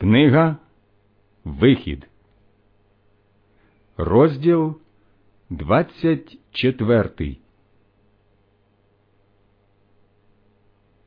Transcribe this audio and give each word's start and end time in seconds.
Книга 0.00 0.56
Вихід, 1.44 2.08
розділ 3.96 4.74
24 5.50 7.36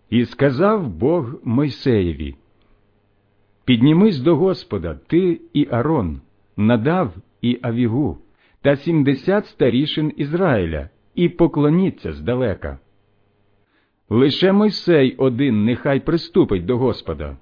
І 0.09 0.25
сказав 0.25 0.87
Бог 0.87 1.35
Мойсеєві, 1.43 2.35
Піднімись 3.65 4.19
до 4.19 4.35
Господа, 4.35 4.99
ти 5.07 5.41
і 5.53 5.67
Арон, 5.71 6.21
надав 6.57 7.15
і 7.41 7.59
Авігу, 7.61 8.17
та 8.61 8.75
сімдесят 8.75 9.45
старішин 9.45 10.13
Ізраїля, 10.17 10.89
і 11.15 11.29
поклоніться 11.29 12.13
здалека. 12.13 12.79
Лише 14.09 14.51
Мойсей 14.51 15.15
один 15.15 15.65
нехай 15.65 15.99
приступить 15.99 16.65
до 16.65 16.77
Господа 16.77 17.37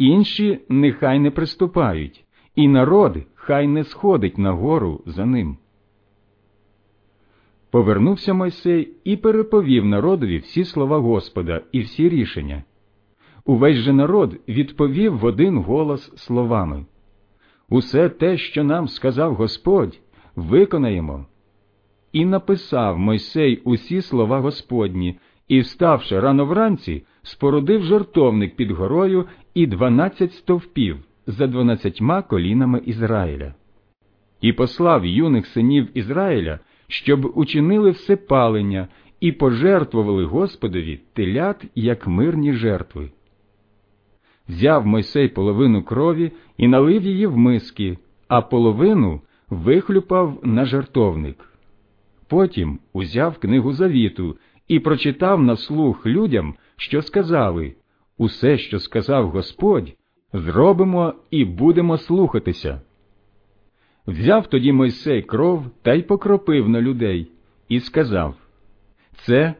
інші 0.00 0.58
нехай 0.68 1.18
не 1.18 1.30
приступають, 1.30 2.24
і 2.54 2.68
народ 2.68 3.18
хай 3.34 3.66
не 3.66 3.84
сходить 3.84 4.38
на 4.38 4.52
гору 4.52 5.02
за 5.06 5.26
ним. 5.26 5.56
Повернувся 7.70 8.34
Мойсей 8.34 8.92
і 9.04 9.16
переповів 9.16 9.84
народові 9.84 10.38
всі 10.38 10.64
слова 10.64 10.98
Господа 10.98 11.62
і 11.72 11.80
всі 11.80 12.08
рішення. 12.08 12.64
Увесь 13.44 13.76
же 13.76 13.92
народ 13.92 14.36
відповів 14.48 15.18
в 15.18 15.24
один 15.24 15.58
голос 15.58 16.12
словами 16.16 16.84
Усе 17.68 18.08
те, 18.08 18.36
що 18.38 18.64
нам 18.64 18.88
сказав 18.88 19.34
Господь, 19.34 20.00
виконаємо. 20.36 21.26
І 22.12 22.24
написав 22.24 22.98
Мойсей 22.98 23.62
усі 23.64 24.02
слова 24.02 24.40
Господні, 24.40 25.18
і, 25.50 25.60
вставши 25.60 26.20
рано 26.20 26.44
вранці, 26.44 27.02
спорудив 27.22 27.82
жартовник 27.82 28.56
під 28.56 28.70
горою 28.70 29.26
і 29.54 29.66
дванадцять 29.66 30.32
стовпів 30.32 30.96
за 31.26 31.46
дванадцятьма 31.46 32.22
колінами 32.22 32.82
Ізраїля, 32.86 33.54
і 34.40 34.52
послав 34.52 35.06
юних 35.06 35.46
синів 35.46 35.88
Ізраїля, 35.94 36.58
щоб 36.88 37.32
учинили 37.34 37.90
все 37.90 38.16
палення 38.16 38.88
і 39.20 39.32
пожертвували 39.32 40.24
Господові 40.24 41.00
телят, 41.12 41.64
як 41.74 42.06
мирні 42.06 42.52
жертви. 42.52 43.10
Взяв 44.48 44.86
Мойсей 44.86 45.28
половину 45.28 45.82
крові 45.82 46.32
і 46.56 46.68
налив 46.68 47.02
її 47.02 47.26
в 47.26 47.36
миски, 47.36 47.98
а 48.28 48.40
половину 48.40 49.20
вихлюпав 49.48 50.40
на 50.42 50.64
жертовник. 50.64 51.36
Потім 52.28 52.78
узяв 52.92 53.38
книгу 53.38 53.72
завіту 53.72 54.36
і 54.70 54.80
прочитав 54.80 55.42
на 55.42 55.56
слух 55.56 56.06
людям, 56.06 56.54
що 56.76 57.02
сказали 57.02 57.74
Усе, 58.18 58.58
що 58.58 58.78
сказав 58.78 59.30
Господь, 59.30 59.92
зробимо 60.32 61.14
і 61.30 61.44
будемо 61.44 61.98
слухатися. 61.98 62.80
Взяв 64.06 64.46
тоді 64.46 64.72
Мойсей 64.72 65.22
кров 65.22 65.64
та 65.82 65.94
й 65.94 66.02
покропив 66.02 66.68
на 66.68 66.80
людей, 66.80 67.30
і 67.68 67.80
сказав 67.80 68.34
Це 69.26 69.54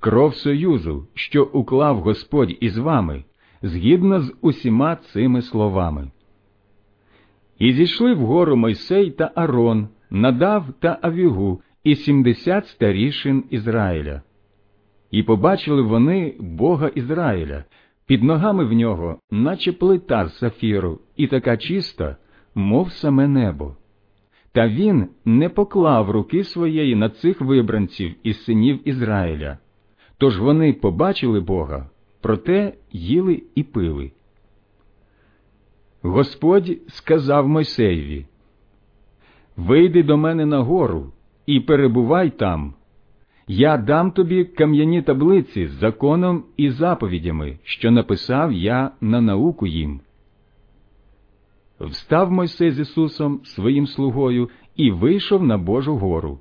кров 0.00 0.34
союзу, 0.34 1.06
що 1.14 1.44
уклав 1.44 2.00
Господь 2.00 2.56
із 2.60 2.78
вами, 2.78 3.24
згідно 3.62 4.20
з 4.20 4.34
усіма 4.40 4.96
цими 4.96 5.42
словами. 5.42 6.10
І 7.58 7.72
зійшли 7.72 8.14
вгору 8.14 8.56
Мойсей 8.56 9.10
та 9.10 9.32
Арон, 9.34 9.88
надав 10.10 10.64
та 10.80 10.98
Авігу 11.02 11.60
і 11.84 11.96
сімдесят 11.96 12.66
старішин 12.66 13.44
Ізраїля. 13.50 14.22
І 15.12 15.22
побачили 15.22 15.82
вони 15.82 16.34
Бога 16.40 16.88
Ізраїля, 16.88 17.64
під 18.06 18.22
ногами 18.22 18.64
в 18.64 18.72
нього, 18.72 19.18
наче 19.30 19.72
плита 19.72 20.28
з 20.28 20.38
сафіру, 20.38 20.98
і 21.16 21.26
така 21.26 21.56
чиста, 21.56 22.16
мов 22.54 22.92
саме 22.92 23.28
небо. 23.28 23.76
Та 24.52 24.68
він 24.68 25.08
не 25.24 25.48
поклав 25.48 26.10
руки 26.10 26.44
своєї 26.44 26.94
на 26.94 27.08
цих 27.08 27.40
вибранців 27.40 28.14
із 28.22 28.44
синів 28.44 28.88
Ізраїля. 28.88 29.58
Тож 30.18 30.38
вони 30.38 30.72
побачили 30.72 31.40
Бога, 31.40 31.90
проте 32.20 32.72
їли 32.92 33.42
і 33.54 33.62
пили. 33.62 34.12
Господь 36.02 36.78
сказав 36.88 37.48
Мойсеєві 37.48 38.26
Вийди 39.56 40.02
до 40.02 40.16
мене 40.16 40.46
на 40.46 40.60
гору 40.60 41.12
і 41.46 41.60
перебувай 41.60 42.30
там, 42.30 42.74
я 43.48 43.76
дам 43.76 44.10
тобі 44.10 44.44
кам'яні 44.44 45.02
таблиці 45.02 45.66
з 45.66 45.70
законом 45.70 46.44
і 46.56 46.70
заповідями, 46.70 47.58
що 47.62 47.90
написав 47.90 48.52
я 48.52 48.90
на 49.00 49.20
науку 49.20 49.66
їм. 49.66 50.00
Встав 51.80 52.32
Мойсей 52.32 52.70
з 52.70 52.78
Ісусом 52.78 53.40
своїм 53.44 53.86
слугою 53.86 54.50
і 54.76 54.90
вийшов 54.90 55.42
на 55.42 55.58
Божу 55.58 55.96
гору. 55.96 56.38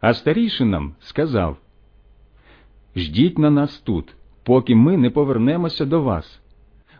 А 0.00 0.14
старішинам 0.14 0.94
сказав 1.00 1.56
Ждіть 2.96 3.38
на 3.38 3.50
нас 3.50 3.78
тут, 3.78 4.14
поки 4.44 4.74
ми 4.74 4.96
не 4.96 5.10
повернемося 5.10 5.84
до 5.84 6.02
вас. 6.02 6.40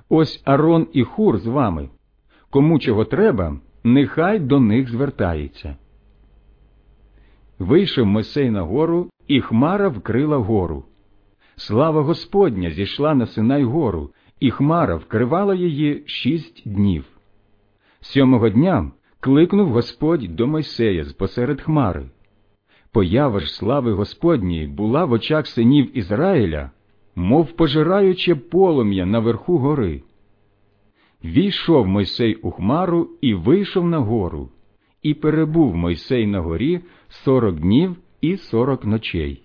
Ось 0.08 0.42
Арон 0.44 0.86
і 0.92 1.02
Хур 1.02 1.38
з 1.38 1.46
вами. 1.46 1.88
Кому 2.50 2.78
чого 2.78 3.04
треба, 3.04 3.56
нехай 3.84 4.38
до 4.38 4.60
них 4.60 4.90
звертається. 4.90 5.76
Вийшов 7.58 8.06
Мойсей 8.06 8.50
на 8.50 8.62
гору 8.62 9.10
і 9.28 9.40
хмара 9.40 9.88
вкрила 9.88 10.36
гору. 10.36 10.84
Слава 11.56 12.02
Господня 12.02 12.70
зійшла 12.70 13.14
на 13.14 13.26
Синай 13.26 13.64
гору, 13.64 14.10
і 14.40 14.50
хмара 14.50 14.96
вкривала 14.96 15.54
її 15.54 16.02
шість 16.06 16.62
днів. 16.68 17.04
Сьомого 18.00 18.48
дня 18.48 18.90
кликнув 19.20 19.68
Господь 19.68 20.36
до 20.36 20.46
Мойсея 20.46 21.04
з 21.04 21.12
посеред 21.12 21.60
хмари. 21.60 22.10
Поява 22.92 23.40
ж 23.40 23.54
слави 23.54 23.92
Господньої 23.92 24.66
була 24.66 25.04
в 25.04 25.12
очах 25.12 25.46
синів 25.46 25.98
Ізраїля, 25.98 26.70
мов 27.14 27.52
пожираюче 27.52 28.34
полум'я 28.34 29.06
наверху 29.06 29.58
гори. 29.58 30.02
Війшов 31.24 31.86
Мойсей 31.86 32.34
у 32.34 32.50
хмару 32.50 33.08
і 33.20 33.34
вийшов 33.34 33.86
на 33.86 33.98
гору, 33.98 34.48
і 35.02 35.14
перебув 35.14 35.76
Мойсей 35.76 36.26
на 36.26 36.40
горі 36.40 36.80
сорок 37.08 37.60
днів 37.60 37.96
і 38.20 38.36
сорок 38.36 38.84
ночей. 38.84 39.42